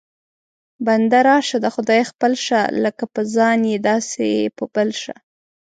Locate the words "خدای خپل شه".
1.75-2.61